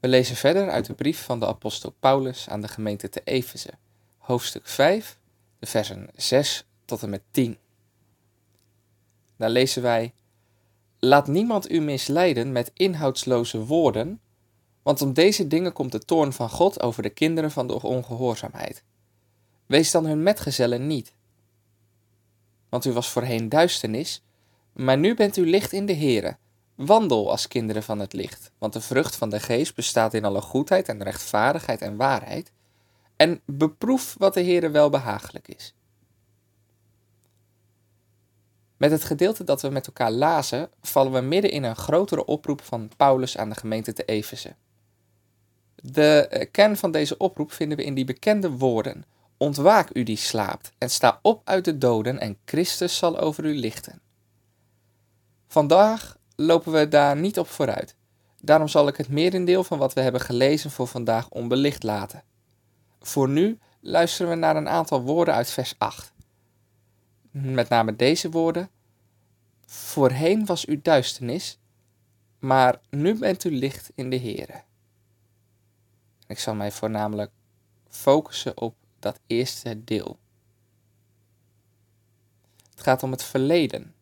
We 0.00 0.08
lezen 0.08 0.36
verder 0.36 0.70
uit 0.70 0.86
de 0.86 0.94
brief 0.94 1.24
van 1.24 1.40
de 1.40 1.46
apostel 1.46 1.94
Paulus 2.00 2.48
aan 2.48 2.60
de 2.60 2.68
gemeente 2.68 3.08
te 3.08 3.20
Efeze, 3.24 3.70
hoofdstuk 4.18 4.66
5, 4.66 5.18
de 5.58 5.66
versen 5.66 6.08
6 6.14 6.66
tot 6.84 7.02
en 7.02 7.10
met 7.10 7.22
10. 7.30 7.58
Daar 9.36 9.50
lezen 9.50 9.82
wij: 9.82 10.14
Laat 10.98 11.26
niemand 11.26 11.70
u 11.70 11.80
misleiden 11.80 12.52
met 12.52 12.70
inhoudsloze 12.74 13.64
woorden, 13.64 14.20
want 14.82 15.02
om 15.02 15.12
deze 15.12 15.46
dingen 15.46 15.72
komt 15.72 15.92
de 15.92 15.98
toorn 15.98 16.32
van 16.32 16.50
God 16.50 16.80
over 16.82 17.02
de 17.02 17.10
kinderen 17.10 17.50
van 17.50 17.66
de 17.66 17.82
ongehoorzaamheid. 17.82 18.82
Wees 19.66 19.90
dan 19.90 20.06
hun 20.06 20.22
metgezellen 20.22 20.86
niet. 20.86 21.14
Want 22.68 22.84
u 22.84 22.92
was 22.92 23.08
voorheen 23.08 23.48
duisternis, 23.48 24.22
maar 24.72 24.98
nu 24.98 25.14
bent 25.14 25.36
u 25.36 25.46
licht 25.50 25.72
in 25.72 25.86
de 25.86 25.94
Here. 25.94 26.36
Wandel 26.76 27.30
als 27.30 27.48
kinderen 27.48 27.82
van 27.82 27.98
het 27.98 28.12
licht, 28.12 28.50
want 28.58 28.72
de 28.72 28.80
vrucht 28.80 29.16
van 29.16 29.30
de 29.30 29.40
geest 29.40 29.74
bestaat 29.74 30.14
in 30.14 30.24
alle 30.24 30.40
goedheid 30.40 30.88
en 30.88 31.02
rechtvaardigheid 31.02 31.82
en 31.82 31.96
waarheid. 31.96 32.52
En 33.16 33.40
beproef 33.44 34.14
wat 34.18 34.34
de 34.34 34.42
Heere 34.42 34.70
wel 34.70 34.90
behagelijk 34.90 35.48
is. 35.48 35.74
Met 38.76 38.90
het 38.90 39.04
gedeelte 39.04 39.44
dat 39.44 39.62
we 39.62 39.68
met 39.68 39.86
elkaar 39.86 40.10
lazen, 40.10 40.70
vallen 40.80 41.12
we 41.12 41.20
midden 41.20 41.50
in 41.50 41.62
een 41.62 41.76
grotere 41.76 42.24
oproep 42.24 42.62
van 42.62 42.90
Paulus 42.96 43.36
aan 43.36 43.48
de 43.48 43.54
gemeente 43.54 43.92
te 43.92 44.04
Efeze. 44.04 44.54
De 45.74 46.26
eh, 46.28 46.50
kern 46.50 46.76
van 46.76 46.90
deze 46.90 47.16
oproep 47.16 47.52
vinden 47.52 47.78
we 47.78 47.84
in 47.84 47.94
die 47.94 48.04
bekende 48.04 48.50
woorden: 48.50 49.04
Ontwaak 49.36 49.90
u 49.92 50.02
die 50.02 50.16
slaapt, 50.16 50.72
en 50.78 50.90
sta 50.90 51.18
op 51.22 51.40
uit 51.44 51.64
de 51.64 51.78
doden, 51.78 52.18
en 52.18 52.38
Christus 52.44 52.96
zal 52.96 53.18
over 53.18 53.44
u 53.44 53.54
lichten. 53.54 54.00
Vandaag 55.46 56.16
lopen 56.36 56.72
we 56.72 56.88
daar 56.88 57.16
niet 57.16 57.38
op 57.38 57.48
vooruit. 57.48 57.96
Daarom 58.40 58.68
zal 58.68 58.88
ik 58.88 58.96
het 58.96 59.08
merendeel 59.08 59.64
van 59.64 59.78
wat 59.78 59.92
we 59.92 60.00
hebben 60.00 60.20
gelezen 60.20 60.70
voor 60.70 60.86
vandaag 60.86 61.28
onbelicht 61.28 61.82
laten. 61.82 62.22
Voor 63.00 63.28
nu 63.28 63.58
luisteren 63.80 64.30
we 64.30 64.36
naar 64.36 64.56
een 64.56 64.68
aantal 64.68 65.02
woorden 65.02 65.34
uit 65.34 65.50
vers 65.50 65.74
8. 65.78 66.12
Met 67.30 67.68
name 67.68 67.96
deze 67.96 68.30
woorden. 68.30 68.70
Voorheen 69.66 70.46
was 70.46 70.66
u 70.66 70.80
duisternis, 70.82 71.58
maar 72.38 72.80
nu 72.90 73.18
bent 73.18 73.44
u 73.44 73.50
licht 73.50 73.90
in 73.94 74.10
de 74.10 74.18
Here. 74.18 74.62
Ik 76.26 76.38
zal 76.38 76.54
mij 76.54 76.72
voornamelijk 76.72 77.30
focussen 77.88 78.60
op 78.60 78.74
dat 78.98 79.20
eerste 79.26 79.84
deel. 79.84 80.18
Het 82.70 82.80
gaat 82.80 83.02
om 83.02 83.10
het 83.10 83.22
verleden. 83.22 83.94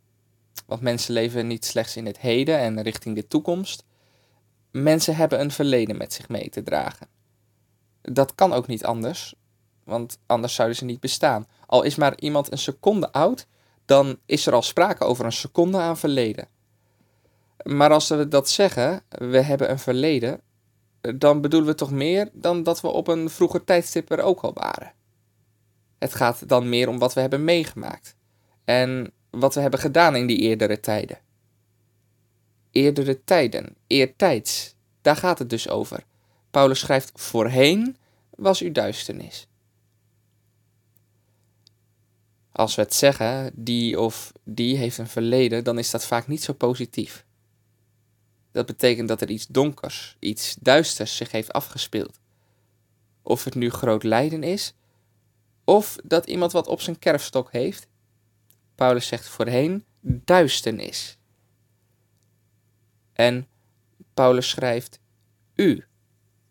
Want 0.67 0.81
mensen 0.81 1.13
leven 1.13 1.47
niet 1.47 1.65
slechts 1.65 1.97
in 1.97 2.07
het 2.07 2.19
heden 2.19 2.59
en 2.59 2.83
richting 2.83 3.17
de 3.17 3.27
toekomst. 3.27 3.85
Mensen 4.71 5.17
hebben 5.17 5.41
een 5.41 5.51
verleden 5.51 5.97
met 5.97 6.13
zich 6.13 6.29
mee 6.29 6.49
te 6.49 6.63
dragen. 6.63 7.07
Dat 8.03 8.35
kan 8.35 8.53
ook 8.53 8.67
niet 8.67 8.85
anders, 8.85 9.35
want 9.85 10.19
anders 10.27 10.55
zouden 10.55 10.77
ze 10.77 10.85
niet 10.85 11.01
bestaan. 11.01 11.47
Al 11.67 11.83
is 11.83 11.95
maar 11.95 12.19
iemand 12.19 12.53
een 12.53 12.59
seconde 12.59 13.13
oud, 13.13 13.47
dan 13.85 14.19
is 14.27 14.47
er 14.47 14.53
al 14.53 14.63
sprake 14.63 15.05
over 15.05 15.25
een 15.25 15.33
seconde 15.33 15.79
aan 15.79 15.99
verleden. 15.99 16.49
Maar 17.63 17.91
als 17.91 18.09
we 18.09 18.29
dat 18.29 18.49
zeggen, 18.49 19.03
we 19.09 19.41
hebben 19.41 19.71
een 19.71 19.79
verleden, 19.79 20.41
dan 21.01 21.41
bedoelen 21.41 21.69
we 21.69 21.75
toch 21.75 21.91
meer 21.91 22.29
dan 22.33 22.63
dat 22.63 22.81
we 22.81 22.89
op 22.89 23.09
een 23.09 23.31
vroeger 23.31 23.65
tijdstip 23.65 24.11
er 24.11 24.21
ook 24.21 24.41
al 24.41 24.53
waren. 24.53 24.93
Het 25.99 26.15
gaat 26.15 26.49
dan 26.49 26.69
meer 26.69 26.89
om 26.89 26.99
wat 26.99 27.15
we 27.15 27.21
hebben 27.21 27.45
meegemaakt. 27.45 28.17
En 28.65 29.13
wat 29.35 29.55
we 29.55 29.61
hebben 29.61 29.81
gedaan 29.81 30.17
in 30.17 30.27
die 30.27 30.39
eerdere 30.39 30.81
tijden. 30.81 31.19
Eerdere 32.71 33.25
tijden, 33.25 33.77
eertijds, 33.87 34.75
daar 35.03 35.17
gaat 35.17 35.39
het 35.39 35.51
dus 35.51 35.69
over. 35.69 36.05
Paulus 36.51 36.79
schrijft: 36.79 37.11
Voorheen 37.15 37.97
was 38.31 38.63
u 38.63 38.73
duisternis. 38.73 39.49
Als 42.53 42.75
we 42.75 42.83
het 42.83 42.95
zeggen, 42.95 43.51
die 43.55 44.01
of 44.01 44.33
die 44.45 44.77
heeft 44.77 44.99
een 44.99 45.07
verleden, 45.07 45.65
dan 45.65 45.79
is 45.79 45.91
dat 45.91 46.05
vaak 46.05 46.27
niet 46.27 46.43
zo 46.43 46.53
positief. 46.53 47.25
Dat 48.53 48.67
betekent 48.67 49.09
dat 49.09 49.21
er 49.21 49.31
iets 49.31 49.47
donkers, 49.47 50.17
iets 50.19 50.57
duisters 50.61 51.17
zich 51.17 51.31
heeft 51.31 51.53
afgespeeld. 51.53 52.21
Of 53.23 53.45
het 53.45 53.55
nu 53.55 53.71
groot 53.71 54.03
lijden 54.03 54.43
is, 54.43 54.75
of 55.65 55.97
dat 56.05 56.27
iemand 56.27 56.53
wat 56.53 56.67
op 56.67 56.81
zijn 56.81 56.99
kerfstok 56.99 57.53
heeft, 57.53 57.87
Paulus 58.75 59.07
zegt 59.07 59.29
voorheen 59.29 59.85
duisternis. 60.01 61.19
En 63.13 63.49
Paulus 64.15 64.49
schrijft: 64.49 65.01
U 65.55 65.85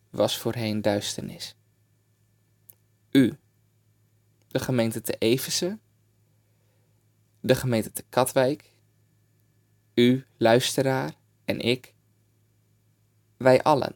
was 0.09 0.37
voorheen 0.37 0.81
duisternis. 0.81 1.55
U. 3.11 3.37
De 4.47 4.59
gemeente 4.59 5.01
te 5.01 5.17
Efeze, 5.17 5.77
de 7.39 7.55
gemeente 7.55 7.91
te 7.91 8.03
Katwijk, 8.09 8.71
u, 9.93 10.25
luisteraar, 10.37 11.13
en 11.45 11.59
ik. 11.59 11.93
Wij 13.37 13.63
allen. 13.63 13.95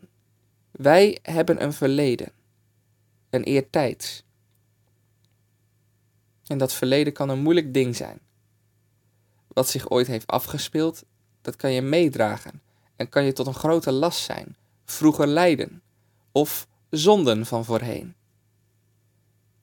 Wij 0.71 1.19
hebben 1.21 1.63
een 1.63 1.73
verleden, 1.73 2.31
een 3.29 3.43
eertijds, 3.43 4.23
en 6.47 6.57
dat 6.57 6.73
verleden 6.73 7.13
kan 7.13 7.29
een 7.29 7.39
moeilijk 7.39 7.73
ding 7.73 7.95
zijn. 7.95 8.19
Wat 9.47 9.69
zich 9.69 9.89
ooit 9.89 10.07
heeft 10.07 10.27
afgespeeld, 10.27 11.03
dat 11.41 11.55
kan 11.55 11.71
je 11.71 11.81
meedragen 11.81 12.61
en 12.95 13.09
kan 13.09 13.23
je 13.23 13.33
tot 13.33 13.47
een 13.47 13.53
grote 13.53 13.91
last 13.91 14.23
zijn, 14.23 14.55
vroeger 14.85 15.27
lijden 15.27 15.81
of 16.31 16.67
zonden 16.89 17.45
van 17.45 17.65
voorheen. 17.65 18.15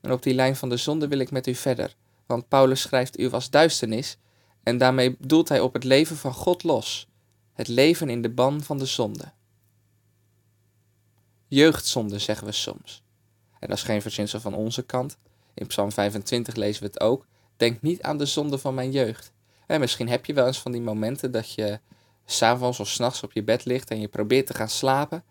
En 0.00 0.12
op 0.12 0.23
die 0.23 0.34
lijn 0.34 0.56
van 0.56 0.69
de 0.69 0.77
zonde 0.77 1.09
wil 1.09 1.19
ik 1.19 1.31
met 1.31 1.47
u 1.47 1.55
verder, 1.55 1.97
want 2.27 2.49
Paulus 2.49 2.81
schrijft: 2.81 3.19
U 3.19 3.28
was 3.28 3.50
duisternis, 3.50 4.17
en 4.62 4.78
daarmee 4.78 5.17
doelt 5.19 5.49
hij 5.49 5.61
op 5.61 5.73
het 5.73 5.84
leven 5.84 6.17
van 6.17 6.33
God 6.33 6.62
los, 6.62 7.09
het 7.53 7.69
leven 7.69 8.09
in 8.09 8.23
de 8.23 8.31
ban 8.31 8.62
van 8.62 8.78
de 8.78 8.87
zonde. 8.87 9.33
Jeugdzonde 11.49 12.19
zeggen 12.19 12.47
we 12.47 12.53
soms. 12.53 13.03
En 13.59 13.69
dat 13.69 13.78
is 13.78 13.84
geen 13.84 14.03
verzinsel 14.03 14.41
van 14.41 14.55
onze 14.55 14.83
kant, 14.83 15.17
in 15.55 15.67
Psalm 15.67 15.93
25 15.93 16.55
lezen 16.55 16.83
we 16.83 16.89
het 16.89 17.01
ook. 17.01 17.27
Denk 17.57 17.83
niet 17.83 18.03
aan 18.03 18.19
de 18.19 18.27
zonde 18.27 18.59
van 18.59 18.75
mijn 18.75 18.91
jeugd. 18.91 19.33
En 19.67 19.81
misschien 19.81 20.09
heb 20.09 20.27
je 20.27 20.33
wel 20.33 20.47
eens 20.47 20.61
van 20.61 20.73
die 20.73 20.81
momenten 20.81 21.31
dat 21.31 21.53
je 21.53 21.81
s'avonds 22.25 22.81
of 22.81 22.89
s'nachts 22.89 23.23
op 23.23 23.33
je 23.33 23.43
bed 23.43 23.65
ligt 23.65 23.91
en 23.91 24.01
je 24.01 24.09
probeert 24.09 24.47
te 24.47 24.55
gaan 24.55 24.69
slapen. 24.69 25.25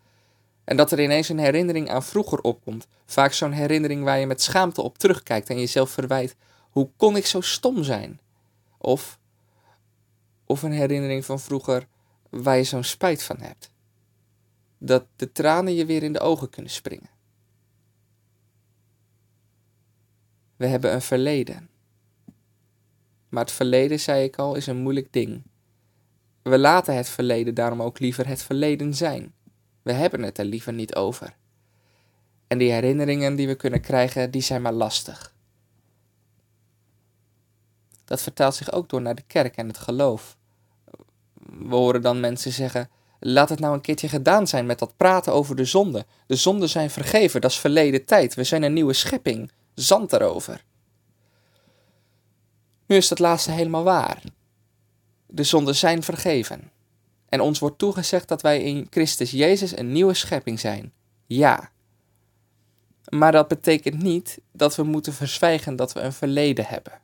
En 0.64 0.78
dat 0.78 0.92
er 0.92 1.00
ineens 1.00 1.30
een 1.30 1.40
herinnering 1.40 1.90
aan 1.90 2.04
vroeger 2.04 2.42
opkomt. 2.42 2.88
Vaak 3.06 3.34
zo'n 3.34 3.52
herinnering 3.52 4.04
waar 4.04 4.20
je 4.20 4.26
met 4.26 4.42
schaamte 4.42 4.82
op 4.82 4.98
terugkijkt 4.98 5.50
en 5.50 5.60
jezelf 5.60 5.90
verwijt: 5.90 6.36
hoe 6.70 6.90
kon 6.98 7.16
ik 7.16 7.26
zo 7.26 7.42
stom 7.42 7.84
zijn? 7.84 8.20
Of, 8.78 9.20
of 10.46 10.64
een 10.64 10.72
herinnering 10.72 11.26
van 11.26 11.40
vroeger 11.40 11.88
waar 12.30 12.58
je 12.58 12.64
zo'n 12.64 12.84
spijt 12.84 13.24
van 13.24 13.40
hebt. 13.40 13.72
Dat 14.78 15.06
de 15.16 15.32
tranen 15.32 15.76
je 15.76 15.86
weer 15.86 16.04
in 16.04 16.14
de 16.14 16.20
ogen 16.20 16.50
kunnen 16.50 16.72
springen. 16.72 17.10
We 20.64 20.70
hebben 20.70 20.94
een 20.94 21.02
verleden. 21.02 21.70
Maar 23.30 23.44
het 23.44 23.54
verleden, 23.54 24.00
zei 24.00 24.24
ik 24.24 24.36
al, 24.36 24.56
is 24.56 24.68
een 24.68 24.78
moeilijk 24.78 25.14
ding. 25.14 25.44
We 26.42 26.58
laten 26.58 26.96
het 26.96 27.10
verleden 27.10 27.54
daarom 27.54 27.82
ook 27.82 28.00
liever 28.00 28.28
het 28.28 28.44
verleden 28.44 28.94
zijn. 28.94 29.34
We 29.82 29.92
hebben 29.92 30.22
het 30.22 30.38
er 30.38 30.46
liever 30.46 30.74
niet 30.74 30.96
over. 30.96 31.36
En 32.48 32.58
die 32.58 32.72
herinneringen 32.72 33.36
die 33.36 33.48
we 33.48 33.56
kunnen 33.56 33.82
krijgen, 33.82 34.32
die 34.32 34.42
zijn 34.42 34.62
maar 34.62 34.74
lastig. 34.74 35.34
Dat 38.06 38.22
vertaalt 38.22 38.56
zich 38.56 38.72
ook 38.72 38.90
door 38.90 39.02
naar 39.02 39.16
de 39.16 39.28
kerk 39.28 39.56
en 39.56 39.68
het 39.68 39.78
geloof. 39.78 40.38
We 41.44 41.76
horen 41.76 42.02
dan 42.02 42.20
mensen 42.20 42.52
zeggen: 42.52 42.90
laat 43.20 43.50
het 43.50 43.60
nou 43.60 43.74
een 43.74 43.82
keertje 43.82 44.10
gedaan 44.10 44.48
zijn 44.48 44.66
met 44.66 44.80
dat 44.80 44.98
praten 44.98 45.34
over 45.34 45.56
de 45.56 45.66
zonde. 45.66 46.06
De 46.28 46.36
zonden 46.36 46.70
zijn 46.70 46.90
vergeven, 46.90 47.42
dat 47.42 47.52
is 47.52 47.60
verleden 47.60 48.06
tijd. 48.06 48.34
We 48.34 48.44
zijn 48.44 48.64
een 48.64 48.74
nieuwe 48.74 48.94
schepping 48.94 49.52
zand 49.74 50.14
erover. 50.14 50.64
Nu 52.86 52.96
is 52.96 53.08
dat 53.08 53.20
laatste 53.20 53.52
helemaal 53.52 53.84
waar. 53.84 54.24
De 55.28 55.44
zonden 55.44 55.76
zijn 55.76 56.04
vergeven. 56.04 56.72
En 57.30 57.42
ons 57.42 57.60
wordt 57.60 57.78
toegezegd 57.78 58.28
dat 58.28 58.42
wij 58.42 58.64
in 58.64 58.88
Christus 58.90 59.32
Jezus 59.32 59.78
een 59.78 59.92
nieuwe 59.92 60.14
schepping 60.14 60.60
zijn. 60.60 60.94
Ja. 61.26 61.72
Maar 63.10 63.32
dat 63.32 63.48
betekent 63.48 64.02
niet 64.02 64.42
dat 64.52 64.76
we 64.76 64.84
moeten 64.84 65.14
verzwijgen 65.14 65.76
dat 65.76 65.94
we 65.94 66.00
een 66.00 66.14
verleden 66.14 66.66
hebben. 66.66 67.02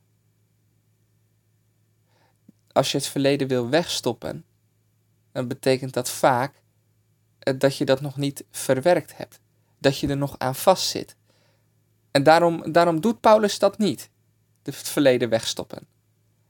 Als 2.71 2.91
je 2.91 2.97
het 2.97 3.07
verleden 3.07 3.47
wil 3.47 3.69
wegstoppen, 3.69 4.45
dan 5.31 5.47
betekent 5.47 5.93
dat 5.93 6.09
vaak 6.09 6.61
eh, 7.39 7.53
dat 7.57 7.77
je 7.77 7.85
dat 7.85 8.01
nog 8.01 8.17
niet 8.17 8.45
verwerkt 8.51 9.17
hebt. 9.17 9.39
Dat 9.77 9.99
je 9.99 10.07
er 10.07 10.17
nog 10.17 10.35
aan 10.37 10.55
vastzit. 10.55 11.15
En 12.11 12.23
daarom, 12.23 12.71
daarom 12.71 13.01
doet 13.01 13.19
Paulus 13.19 13.59
dat 13.59 13.77
niet, 13.77 14.09
het 14.63 14.89
verleden 14.89 15.29
wegstoppen. 15.29 15.87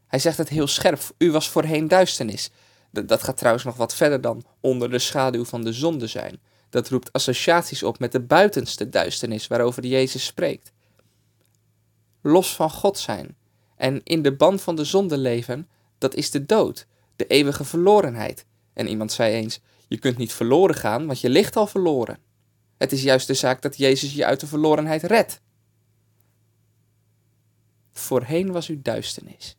Hij 0.07 0.19
zegt 0.19 0.37
het 0.37 0.49
heel 0.49 0.67
scherp, 0.67 0.99
u 1.17 1.31
was 1.31 1.49
voorheen 1.49 1.87
duisternis. 1.87 2.49
Dat, 2.91 3.23
gaat 3.23 3.37
trouwens 3.37 3.65
nog 3.65 3.75
wat 3.75 3.95
verder 3.95 4.21
dan 4.21 4.43
onder 4.59 4.89
de 4.89 4.99
schaduw 4.99 5.45
van 5.45 5.63
de 5.63 5.73
zonde 5.73 6.07
zijn. 6.07 6.39
Dat 6.69 6.89
roept 6.89 7.13
associaties 7.13 7.83
op 7.83 7.99
met 7.99 8.11
de 8.11 8.19
buitenste 8.19 8.89
duisternis 8.89 9.47
waarover 9.47 9.85
Jezus 9.85 10.25
spreekt. 10.25 10.71
Los 12.21 12.55
van 12.55 12.69
God 12.69 12.97
zijn 12.97 13.37
en 13.75 14.01
in 14.03 14.21
de 14.21 14.35
band 14.35 14.61
van 14.61 14.75
de 14.75 14.83
zonde 14.83 15.17
leven, 15.17 15.69
dat 15.97 16.15
is 16.15 16.31
de 16.31 16.45
dood, 16.45 16.85
de 17.15 17.27
eeuwige 17.27 17.63
verlorenheid. 17.63 18.45
En 18.73 18.87
iemand 18.87 19.11
zei 19.11 19.33
eens: 19.33 19.59
Je 19.87 19.97
kunt 19.97 20.17
niet 20.17 20.33
verloren 20.33 20.75
gaan, 20.75 21.05
want 21.05 21.21
je 21.21 21.29
ligt 21.29 21.55
al 21.55 21.67
verloren. 21.67 22.17
Het 22.77 22.91
is 22.91 23.03
juist 23.03 23.27
de 23.27 23.33
zaak 23.33 23.61
dat 23.61 23.77
Jezus 23.77 24.13
je 24.13 24.25
uit 24.25 24.39
de 24.39 24.47
verlorenheid 24.47 25.03
redt. 25.03 25.41
Voorheen 27.99 28.51
was 28.51 28.69
u 28.69 28.81
duisternis. 28.81 29.57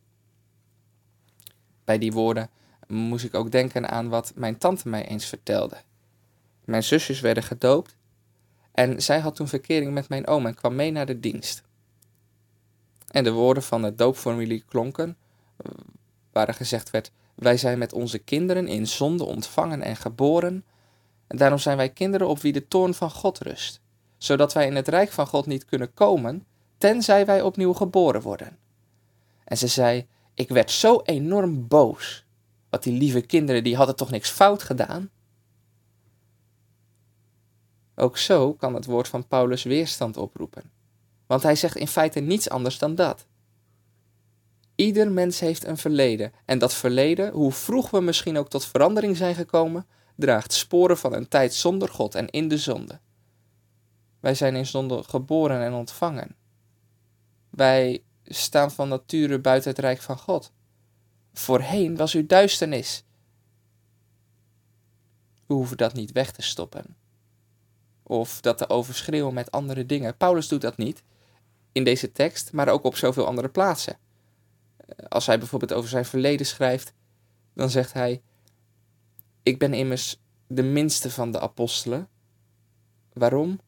Bij 1.83 1.97
die 1.97 2.11
woorden 2.11 2.49
moest 2.87 3.25
ik 3.25 3.33
ook 3.33 3.51
denken 3.51 3.89
aan 3.89 4.09
wat 4.09 4.31
mijn 4.35 4.57
tante 4.57 4.89
mij 4.89 5.05
eens 5.05 5.25
vertelde. 5.25 5.77
Mijn 6.65 6.83
zusjes 6.83 7.19
werden 7.19 7.43
gedoopt 7.43 7.95
en 8.71 9.01
zij 9.01 9.19
had 9.19 9.35
toen 9.35 9.47
verkering 9.47 9.93
met 9.93 10.09
mijn 10.09 10.27
oom 10.27 10.45
en 10.45 10.55
kwam 10.55 10.75
mee 10.75 10.91
naar 10.91 11.05
de 11.05 11.19
dienst. 11.19 11.63
En 13.07 13.23
de 13.23 13.31
woorden 13.31 13.63
van 13.63 13.83
het 13.83 13.97
doopformulier 13.97 14.63
klonken, 14.65 15.17
waar 16.31 16.47
er 16.47 16.53
gezegd 16.53 16.89
werd: 16.89 17.11
Wij 17.35 17.57
zijn 17.57 17.77
met 17.77 17.93
onze 17.93 18.19
kinderen 18.19 18.67
in 18.67 18.87
zonde 18.87 19.23
ontvangen 19.23 19.81
en 19.81 19.95
geboren, 19.95 20.65
en 21.27 21.37
daarom 21.37 21.59
zijn 21.59 21.77
wij 21.77 21.89
kinderen 21.89 22.27
op 22.27 22.39
wie 22.39 22.53
de 22.53 22.67
toorn 22.67 22.93
van 22.93 23.11
God 23.11 23.39
rust, 23.39 23.81
zodat 24.17 24.53
wij 24.53 24.65
in 24.65 24.75
het 24.75 24.87
rijk 24.87 25.11
van 25.11 25.27
God 25.27 25.45
niet 25.45 25.65
kunnen 25.65 25.93
komen, 25.93 26.45
tenzij 26.81 27.25
wij 27.25 27.41
opnieuw 27.41 27.73
geboren 27.73 28.21
worden. 28.21 28.57
En 29.43 29.57
ze 29.57 29.67
zei: 29.67 30.07
Ik 30.33 30.49
werd 30.49 30.71
zo 30.71 31.01
enorm 31.03 31.67
boos. 31.67 32.25
Want 32.69 32.83
die 32.83 32.97
lieve 32.97 33.21
kinderen 33.21 33.63
die 33.63 33.75
hadden 33.75 33.95
toch 33.95 34.11
niks 34.11 34.29
fout 34.29 34.63
gedaan? 34.63 35.09
Ook 37.95 38.17
zo 38.17 38.53
kan 38.53 38.73
het 38.73 38.85
woord 38.85 39.07
van 39.07 39.27
Paulus 39.27 39.63
weerstand 39.63 40.17
oproepen. 40.17 40.71
Want 41.27 41.43
hij 41.43 41.55
zegt 41.55 41.75
in 41.75 41.87
feite 41.87 42.19
niets 42.19 42.49
anders 42.49 42.77
dan 42.77 42.95
dat. 42.95 43.25
Ieder 44.75 45.11
mens 45.11 45.39
heeft 45.39 45.65
een 45.65 45.77
verleden. 45.77 46.31
En 46.45 46.59
dat 46.59 46.73
verleden, 46.73 47.31
hoe 47.31 47.51
vroeg 47.51 47.89
we 47.89 48.01
misschien 48.01 48.37
ook 48.37 48.49
tot 48.49 48.65
verandering 48.65 49.17
zijn 49.17 49.35
gekomen, 49.35 49.85
draagt 50.15 50.53
sporen 50.53 50.97
van 50.97 51.13
een 51.13 51.27
tijd 51.27 51.53
zonder 51.53 51.89
God 51.89 52.15
en 52.15 52.29
in 52.29 52.47
de 52.47 52.57
zonde. 52.57 52.99
Wij 54.19 54.35
zijn 54.35 54.55
in 54.55 54.65
zonde 54.65 55.03
geboren 55.03 55.61
en 55.61 55.73
ontvangen. 55.73 56.35
Wij 57.51 58.03
staan 58.25 58.71
van 58.71 58.89
nature 58.89 59.39
buiten 59.39 59.69
het 59.69 59.79
rijk 59.79 60.01
van 60.01 60.17
God. 60.17 60.51
Voorheen 61.33 61.95
was 61.95 62.13
u 62.13 62.25
duisternis. 62.25 63.03
We 65.45 65.53
hoeven 65.53 65.77
dat 65.77 65.93
niet 65.93 66.11
weg 66.11 66.31
te 66.31 66.41
stoppen. 66.41 66.95
Of 68.03 68.41
dat 68.41 68.57
te 68.57 68.69
overschreeuwen 68.69 69.33
met 69.33 69.51
andere 69.51 69.85
dingen. 69.85 70.17
Paulus 70.17 70.47
doet 70.47 70.61
dat 70.61 70.77
niet 70.77 71.03
in 71.71 71.83
deze 71.83 72.11
tekst, 72.11 72.51
maar 72.51 72.67
ook 72.67 72.83
op 72.83 72.95
zoveel 72.95 73.25
andere 73.25 73.49
plaatsen. 73.49 73.97
Als 75.09 75.25
hij 75.25 75.39
bijvoorbeeld 75.39 75.73
over 75.73 75.89
zijn 75.89 76.05
verleden 76.05 76.45
schrijft, 76.45 76.93
dan 77.53 77.69
zegt 77.69 77.93
hij: 77.93 78.21
Ik 79.43 79.59
ben 79.59 79.73
immers 79.73 80.21
de 80.47 80.63
minste 80.63 81.11
van 81.11 81.31
de 81.31 81.39
apostelen. 81.39 82.07
Waarom? 83.13 83.59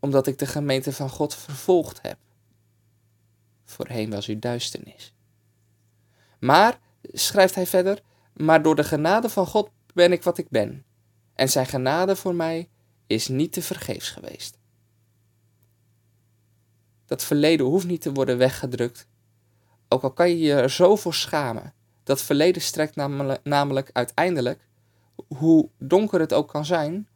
Omdat 0.00 0.26
ik 0.26 0.38
de 0.38 0.46
gemeente 0.46 0.92
van 0.92 1.10
God 1.10 1.34
vervolgd 1.34 2.02
heb. 2.02 2.18
Voorheen 3.70 4.10
was 4.10 4.28
u 4.28 4.38
duisternis. 4.38 5.14
Maar 6.38 6.78
schrijft 7.02 7.54
hij 7.54 7.66
verder, 7.66 8.02
maar 8.32 8.62
door 8.62 8.74
de 8.76 8.84
genade 8.84 9.28
van 9.28 9.46
God 9.46 9.70
ben 9.94 10.12
ik 10.12 10.22
wat 10.22 10.38
ik 10.38 10.48
ben. 10.48 10.84
En 11.34 11.48
zijn 11.48 11.66
genade 11.66 12.16
voor 12.16 12.34
mij 12.34 12.68
is 13.06 13.28
niet 13.28 13.52
te 13.52 13.62
vergeefs 13.62 14.10
geweest. 14.10 14.58
Dat 17.06 17.24
verleden 17.24 17.66
hoeft 17.66 17.86
niet 17.86 18.00
te 18.00 18.12
worden 18.12 18.38
weggedrukt, 18.38 19.06
ook 19.88 20.02
al 20.02 20.12
kan 20.12 20.28
je 20.28 20.38
je 20.38 20.54
er 20.54 20.70
zo 20.70 20.96
voor 20.96 21.14
schamen. 21.14 21.74
Dat 22.02 22.22
verleden 22.22 22.62
strekt 22.62 22.96
namelijk, 23.42 23.90
uiteindelijk, 23.92 24.68
hoe 25.36 25.68
donker 25.78 26.20
het 26.20 26.32
ook 26.32 26.48
kan 26.48 26.64
zijn, 26.64 27.08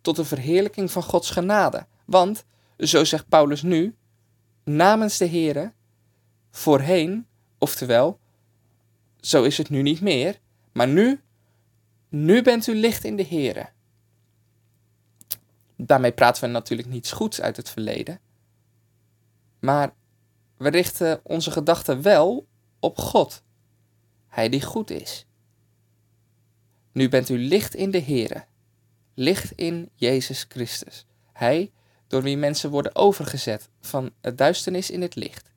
tot 0.00 0.16
de 0.16 0.24
verheerlijking 0.24 0.90
van 0.90 1.02
Gods 1.02 1.30
genade. 1.30 1.86
Want, 2.04 2.44
zo 2.78 3.04
zegt 3.04 3.28
Paulus 3.28 3.62
nu, 3.62 3.94
namens 4.64 5.18
de 5.18 5.28
Here, 5.28 5.72
voorheen, 6.50 7.26
oftewel 7.58 8.18
zo 9.20 9.42
is 9.42 9.58
het 9.58 9.68
nu 9.68 9.82
niet 9.82 10.00
meer. 10.00 10.40
Maar 10.72 10.88
nu, 10.88 11.20
nu 12.08 12.42
bent 12.42 12.66
u 12.66 12.74
licht 12.74 13.04
in 13.04 13.16
de 13.16 13.26
Here. 13.26 13.68
Daarmee 15.76 16.12
praten 16.12 16.42
we 16.42 16.48
natuurlijk 16.48 16.88
niets 16.88 17.12
goeds 17.12 17.40
uit 17.40 17.56
het 17.56 17.70
verleden. 17.70 18.20
Maar 19.58 19.94
we 20.56 20.68
richten 20.68 21.20
onze 21.22 21.50
gedachten 21.50 22.02
wel 22.02 22.46
op 22.78 22.98
God. 22.98 23.42
Hij 24.28 24.48
die 24.48 24.62
goed 24.62 24.90
is. 24.90 25.26
Nu 26.92 27.08
bent 27.08 27.28
u 27.28 27.38
licht 27.38 27.74
in 27.74 27.90
de 27.90 28.02
Here. 28.02 28.44
Licht 29.14 29.52
in 29.52 29.90
Jezus 29.94 30.44
Christus. 30.48 31.06
Hij 31.32 31.72
door 32.06 32.22
wie 32.22 32.36
mensen 32.36 32.70
worden 32.70 32.94
overgezet 32.94 33.68
van 33.80 34.10
het 34.20 34.38
duisternis 34.38 34.90
in 34.90 35.02
het 35.02 35.14
licht. 35.14 35.50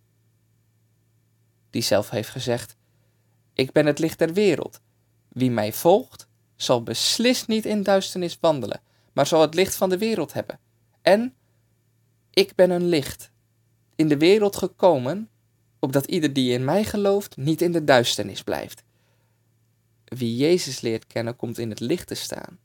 Die 1.74 1.82
zelf 1.82 2.10
heeft 2.10 2.30
gezegd: 2.30 2.76
ik 3.54 3.72
ben 3.72 3.86
het 3.86 4.00
licht 4.00 4.20
der 4.20 4.34
wereld. 4.34 4.82
Wie 5.30 5.52
mij 5.52 5.74
volgt, 5.74 6.28
zal 6.56 6.84
beslist 6.84 7.48
niet 7.48 7.66
in 7.66 7.84
duisternis 7.84 8.38
wandelen, 8.42 8.82
maar 9.14 9.28
zal 9.28 9.42
het 9.42 9.54
licht 9.54 9.76
van 9.76 9.90
de 9.90 9.98
wereld 9.98 10.34
hebben. 10.34 10.60
En 11.02 11.34
ik 12.30 12.56
ben 12.56 12.70
een 12.70 12.86
licht, 12.86 13.32
in 13.96 14.08
de 14.08 14.18
wereld 14.18 14.56
gekomen, 14.56 15.30
opdat 15.80 16.06
ieder 16.06 16.34
die 16.34 16.54
in 16.54 16.66
mij 16.66 16.84
gelooft 16.84 17.38
niet 17.38 17.62
in 17.62 17.72
de 17.72 17.84
duisternis 17.84 18.44
blijft. 18.44 18.84
Wie 20.06 20.36
Jezus 20.36 20.82
leert 20.82 21.08
kennen, 21.08 21.36
komt 21.36 21.58
in 21.58 21.70
het 21.70 21.80
licht 21.80 22.08
te 22.08 22.16
staan. 22.16 22.60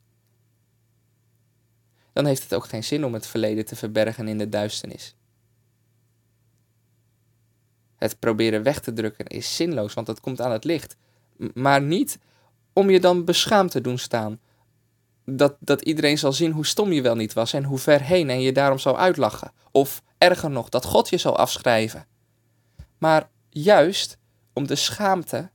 Dan 2.13 2.25
heeft 2.25 2.43
het 2.43 2.53
ook 2.53 2.65
geen 2.67 2.83
zin 2.83 3.05
om 3.05 3.13
het 3.13 3.27
verleden 3.27 3.65
te 3.65 3.75
verbergen 3.75 4.27
in 4.27 4.37
de 4.37 4.49
duisternis. 4.49 5.15
Het 7.99 8.19
proberen 8.19 8.63
weg 8.63 8.79
te 8.79 8.93
drukken 8.93 9.25
is 9.27 9.55
zinloos, 9.55 9.93
want 9.93 10.07
het 10.07 10.19
komt 10.19 10.41
aan 10.41 10.51
het 10.51 10.63
licht. 10.63 10.95
Maar 11.53 11.81
niet 11.81 12.19
om 12.73 12.89
je 12.89 12.99
dan 12.99 13.25
beschaamd 13.25 13.71
te 13.71 13.81
doen 13.81 13.97
staan. 13.97 14.39
Dat, 15.25 15.55
dat 15.59 15.81
iedereen 15.81 16.17
zal 16.17 16.33
zien 16.33 16.51
hoe 16.51 16.65
stom 16.65 16.91
je 16.91 17.01
wel 17.01 17.15
niet 17.15 17.33
was 17.33 17.53
en 17.53 17.63
hoe 17.63 17.77
ver 17.77 18.01
heen 18.01 18.29
en 18.29 18.41
je 18.41 18.51
daarom 18.51 18.79
zal 18.79 18.97
uitlachen. 18.97 19.51
Of 19.71 20.01
erger 20.17 20.49
nog, 20.49 20.69
dat 20.69 20.85
God 20.85 21.09
je 21.09 21.17
zal 21.17 21.37
afschrijven. 21.37 22.05
Maar 22.97 23.29
juist 23.49 24.17
om 24.53 24.67
de 24.67 24.75
schaamte, 24.75 25.49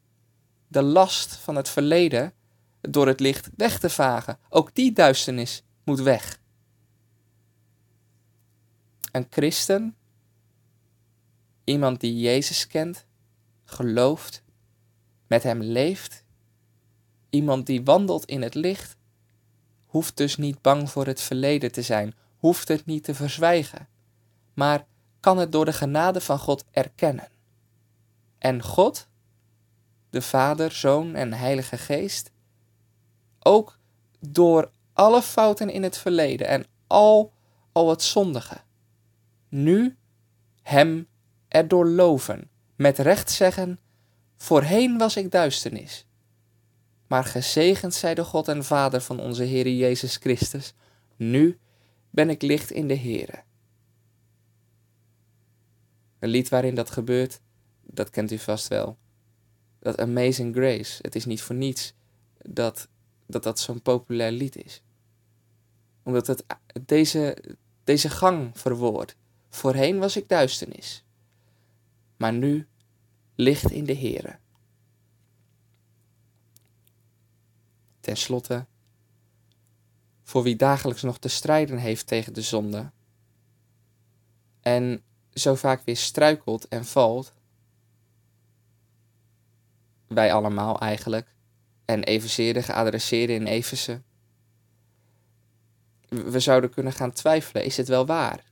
de 0.68 0.82
last 0.82 1.34
van 1.34 1.56
het 1.56 1.68
verleden 1.68 2.32
door 2.80 3.06
het 3.06 3.20
licht 3.20 3.50
weg 3.56 3.78
te 3.78 3.90
vagen. 3.90 4.38
Ook 4.48 4.74
die 4.74 4.92
duisternis 4.92 5.62
moet 5.84 6.00
weg. 6.00 6.38
Een 9.12 9.26
christen 9.30 9.96
Iemand 11.64 12.00
die 12.00 12.18
Jezus 12.20 12.66
kent, 12.66 13.06
gelooft, 13.64 14.42
met 15.26 15.42
Hem 15.42 15.62
leeft. 15.62 16.24
Iemand 17.30 17.66
die 17.66 17.84
wandelt 17.84 18.24
in 18.24 18.42
het 18.42 18.54
licht, 18.54 18.96
hoeft 19.86 20.16
dus 20.16 20.36
niet 20.36 20.62
bang 20.62 20.90
voor 20.90 21.06
het 21.06 21.20
verleden 21.20 21.72
te 21.72 21.82
zijn, 21.82 22.14
hoeft 22.36 22.68
het 22.68 22.86
niet 22.86 23.04
te 23.04 23.14
verzwijgen, 23.14 23.88
maar 24.54 24.86
kan 25.20 25.38
het 25.38 25.52
door 25.52 25.64
de 25.64 25.72
genade 25.72 26.20
van 26.20 26.38
God 26.38 26.64
erkennen. 26.70 27.28
En 28.38 28.62
God, 28.62 29.08
de 30.10 30.22
Vader, 30.22 30.72
Zoon 30.72 31.14
en 31.14 31.32
Heilige 31.32 31.76
Geest, 31.76 32.30
ook 33.40 33.78
door 34.20 34.70
alle 34.92 35.22
fouten 35.22 35.70
in 35.70 35.82
het 35.82 35.98
verleden 35.98 36.46
en 36.46 36.66
al, 36.86 37.32
al 37.72 37.90
het 37.90 38.02
zondige, 38.02 38.60
nu 39.48 39.96
Hem 40.62 41.08
erdoor 41.54 41.86
loven, 41.86 42.50
met 42.76 42.98
recht 42.98 43.30
zeggen: 43.30 43.78
Voorheen 44.36 44.98
was 44.98 45.16
ik 45.16 45.30
duisternis. 45.30 46.06
Maar 47.06 47.24
gezegend 47.24 47.94
zij 47.94 48.14
de 48.14 48.24
God 48.24 48.48
en 48.48 48.64
Vader 48.64 49.00
van 49.00 49.20
onze 49.20 49.42
Heer 49.42 49.68
Jezus 49.68 50.16
Christus, 50.16 50.74
nu 51.16 51.58
ben 52.10 52.30
ik 52.30 52.42
licht 52.42 52.70
in 52.70 52.88
de 52.88 52.98
Heere. 52.98 53.42
Een 56.18 56.28
lied 56.28 56.48
waarin 56.48 56.74
dat 56.74 56.90
gebeurt, 56.90 57.40
dat 57.82 58.10
kent 58.10 58.32
u 58.32 58.38
vast 58.38 58.68
wel. 58.68 58.96
Dat 59.78 59.98
Amazing 59.98 60.54
Grace. 60.54 60.98
Het 61.02 61.14
is 61.14 61.24
niet 61.24 61.42
voor 61.42 61.56
niets 61.56 61.94
dat 62.42 62.88
dat, 63.26 63.42
dat 63.42 63.58
zo'n 63.58 63.82
populair 63.82 64.32
lied 64.32 64.64
is. 64.64 64.82
Omdat 66.02 66.26
het 66.26 66.44
deze, 66.82 67.36
deze 67.84 68.10
gang 68.10 68.50
verwoordt. 68.58 69.16
Voorheen 69.50 69.98
was 69.98 70.16
ik 70.16 70.28
duisternis, 70.28 71.03
maar 72.16 72.32
nu 72.32 72.66
licht 73.34 73.70
in 73.70 73.84
de 73.84 73.96
Here. 73.96 74.38
Ten 78.00 78.16
slotte, 78.16 78.66
voor 80.22 80.42
wie 80.42 80.56
dagelijks 80.56 81.02
nog 81.02 81.18
te 81.18 81.28
strijden 81.28 81.78
heeft 81.78 82.06
tegen 82.06 82.32
de 82.32 82.42
zonde 82.42 82.90
en 84.64 85.02
zo 85.32 85.54
vaak 85.54 85.82
weer 85.84 85.96
struikelt 85.96 86.68
en 86.68 86.84
valt, 86.84 87.32
wij 90.06 90.32
allemaal 90.32 90.80
eigenlijk, 90.80 91.34
en 91.84 92.04
evenzeer 92.04 92.54
de 92.54 92.62
geadresseerde 92.62 93.32
in 93.32 93.46
Efeze, 93.46 94.02
we 96.08 96.40
zouden 96.40 96.70
kunnen 96.70 96.92
gaan 96.92 97.12
twijfelen, 97.12 97.64
is 97.64 97.76
het 97.76 97.88
wel 97.88 98.06
waar? 98.06 98.44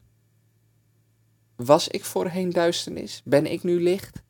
Was 1.57 1.89
ik 1.89 2.05
voorheen 2.05 2.51
duisternis? 2.51 3.23
Ben 3.25 3.47
ik 3.47 3.63
nu 3.63 3.83
licht? 3.83 4.23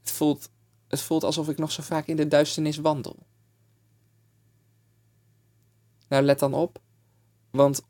Het 0.00 0.10
voelt, 0.10 0.50
het 0.88 1.00
voelt 1.00 1.24
alsof 1.24 1.48
ik 1.48 1.58
nog 1.58 1.72
zo 1.72 1.82
vaak 1.82 2.06
in 2.06 2.16
de 2.16 2.28
duisternis 2.28 2.76
wandel. 2.76 3.16
Nou, 6.08 6.22
let 6.22 6.38
dan 6.38 6.54
op, 6.54 6.78
want 7.50 7.82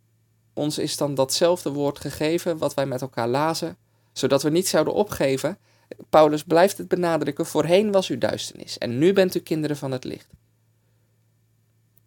ons 0.52 0.78
is 0.78 0.96
dan 0.96 1.14
datzelfde 1.14 1.72
woord 1.72 2.00
gegeven 2.00 2.58
wat 2.58 2.74
wij 2.74 2.86
met 2.86 3.00
elkaar 3.00 3.28
lazen, 3.28 3.76
zodat 4.12 4.42
we 4.42 4.50
niet 4.50 4.68
zouden 4.68 4.94
opgeven. 4.94 5.58
Paulus 6.10 6.44
blijft 6.44 6.78
het 6.78 6.88
benadrukken: 6.88 7.46
voorheen 7.46 7.92
was 7.92 8.08
u 8.08 8.18
duisternis 8.18 8.78
en 8.78 8.98
nu 8.98 9.12
bent 9.12 9.34
u 9.34 9.40
kinderen 9.40 9.76
van 9.76 9.90
het 9.90 10.04
licht. 10.04 10.30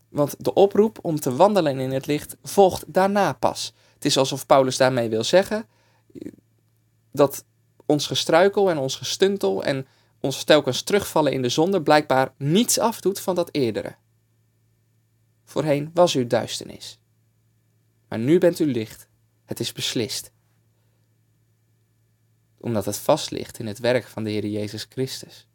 Want 0.10 0.36
de 0.44 0.54
oproep 0.54 1.00
om 1.02 1.20
te 1.20 1.36
wandelen 1.36 1.80
in 1.80 1.92
het 1.92 2.06
licht 2.06 2.38
volgt 2.44 2.94
daarna 2.94 3.34
pas. 3.34 3.74
Het 4.02 4.10
is 4.10 4.18
alsof 4.18 4.46
Paulus 4.46 4.78
daarmee 4.78 5.10
wil 5.10 5.24
zeggen 5.24 5.66
dat 7.12 7.46
ons 7.86 8.08
gestruikel 8.08 8.70
en 8.70 8.78
ons 8.78 8.96
gestuntel 8.96 9.64
en 9.64 9.88
ons 10.20 10.44
telkens 10.44 10.82
terugvallen 10.82 11.32
in 11.32 11.42
de 11.42 11.50
zonde 11.50 11.82
blijkbaar 11.82 12.34
niets 12.38 12.80
afdoet 12.80 13.20
van 13.20 13.36
dat 13.36 13.50
eerdere. 13.52 13.96
Voorheen 15.44 15.92
was 15.94 16.16
u 16.16 16.28
duisternis. 16.28 17.00
Maar 18.08 18.20
nu 18.20 18.38
bent 18.38 18.60
u 18.60 18.72
licht. 18.72 19.08
Het 19.46 19.60
is 19.60 19.72
beslist. 19.72 20.32
Omdat 22.58 22.86
het 22.86 22.98
vast 22.98 23.32
ligt 23.32 23.60
in 23.60 23.68
het 23.68 23.80
werk 23.80 24.08
van 24.08 24.24
de 24.24 24.30
Heer 24.30 24.46
Jezus 24.46 24.86
Christus. 24.90 25.48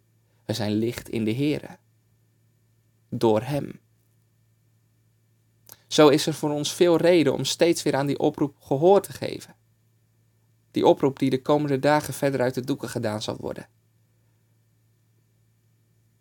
We 0.45 0.53
zijn 0.53 0.73
licht 0.73 1.09
in 1.09 1.25
de 1.25 1.31
Heer. 1.31 1.79
Door 3.09 3.43
Hem. 3.43 3.81
Zo 5.87 6.09
is 6.09 6.27
er 6.27 6.35
voor 6.35 6.51
ons 6.51 6.73
veel 6.73 6.97
reden 6.97 7.33
om 7.33 7.45
steeds 7.45 7.83
weer 7.83 7.97
aan 7.97 8.07
die 8.07 8.19
oproep 8.19 8.57
gehoor 8.61 9.01
te 9.01 9.13
geven. 9.13 9.57
Die 10.71 10.87
oproep 10.87 11.19
die 11.19 11.31
de 11.31 11.43
komende 11.43 11.79
dagen 11.79 12.15
verder 12.15 12.41
uit 12.41 12.55
de 12.55 12.65
doeken 12.65 12.89
gedaan 12.89 13.23
zal 13.23 13.37
worden. 13.37 13.69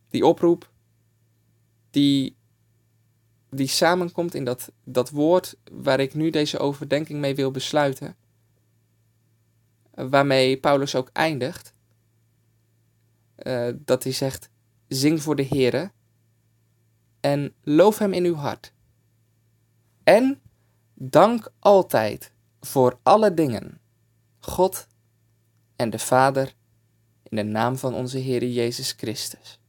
Die 0.09 0.25
oproep 0.25 0.73
die, 1.95 2.35
die 3.49 3.67
samenkomt 3.67 4.33
in 4.33 4.43
dat, 4.43 4.71
dat 4.83 5.09
woord 5.09 5.55
waar 5.71 5.99
ik 5.99 6.13
nu 6.13 6.29
deze 6.29 6.59
overdenking 6.59 7.19
mee 7.19 7.35
wil 7.35 7.51
besluiten. 7.51 8.15
Waarmee 9.91 10.57
Paulus 10.57 10.95
ook 10.95 11.09
eindigt. 11.13 11.73
Uh, 13.37 13.69
dat 13.75 14.03
hij 14.03 14.11
zegt, 14.11 14.49
zing 14.87 15.21
voor 15.21 15.35
de 15.35 15.45
Heere 15.45 15.91
en 17.19 17.53
loof 17.61 17.97
hem 17.97 18.13
in 18.13 18.25
uw 18.25 18.35
hart. 18.35 18.73
En 20.05 20.41
dank 20.93 21.51
altijd 21.59 22.31
voor 22.59 22.99
alle 23.03 23.33
dingen 23.33 23.79
God 24.39 24.87
en 25.75 25.89
de 25.89 25.99
Vader 25.99 26.53
in 27.23 27.35
de 27.37 27.43
naam 27.43 27.77
van 27.77 27.93
onze 27.93 28.17
Heer 28.17 28.47
Jezus 28.47 28.91
Christus. 28.91 29.59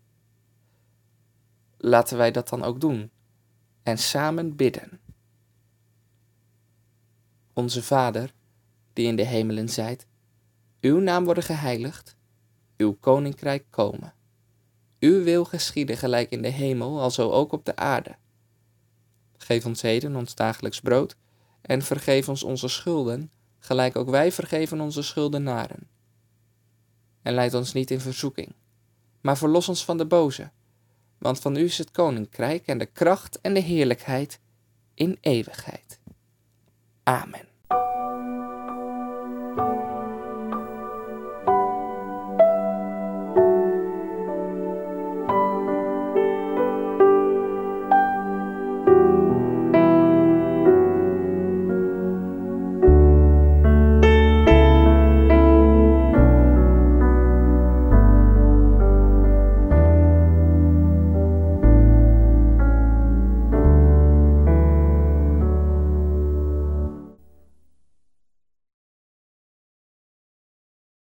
Laten 1.77 2.17
wij 2.17 2.31
dat 2.31 2.49
dan 2.49 2.63
ook 2.63 2.81
doen 2.81 3.11
en 3.83 3.99
samen 3.99 4.57
bidden. 4.57 5.01
Onze 7.53 7.83
Vader, 7.83 8.35
die 8.93 9.07
in 9.07 9.17
de 9.17 9.27
hemelen 9.27 9.69
zijt, 9.69 10.07
uw 10.81 10.99
naam 10.99 11.25
worden 11.25 11.45
geheiligd, 11.45 12.17
uw 12.77 12.97
koninkrijk 13.01 13.67
komen. 13.71 14.15
Uw 14.99 15.23
wil 15.23 15.45
geschieden 15.45 15.97
gelijk 15.97 16.31
in 16.31 16.43
de 16.43 16.49
hemel, 16.49 17.01
alzo 17.01 17.31
ook 17.31 17.53
op 17.53 17.65
de 17.65 17.77
aarde. 17.77 18.17
Geef 19.47 19.67
ons 19.67 19.83
heden 19.83 20.17
ons 20.17 20.35
dagelijks 20.35 20.81
brood 20.81 21.17
en 21.63 21.83
vergeef 21.83 22.29
ons 22.29 22.43
onze 22.43 22.69
schulden, 22.69 23.31
gelijk 23.59 23.97
ook 23.97 24.11
wij 24.11 24.33
vergeven 24.33 24.81
onze 24.81 25.03
schuldenaren. 25.03 25.89
En 27.23 27.35
leid 27.35 27.55
ons 27.55 27.73
niet 27.73 27.91
in 27.91 28.01
verzoeking, 28.01 28.55
maar 29.21 29.39
verlos 29.39 29.69
ons 29.69 29.85
van 29.85 29.97
de 29.97 30.07
boze, 30.07 30.51
want 31.19 31.41
van 31.41 31.57
u 31.57 31.65
is 31.65 31.79
het 31.79 31.91
koninkrijk 31.91 32.67
en 32.67 32.79
de 32.79 32.87
kracht 32.87 33.41
en 33.41 33.55
de 33.55 33.61
heerlijkheid 33.61 34.41
in 34.95 35.19
eeuwigheid. 35.21 35.99
Amen. 37.03 37.56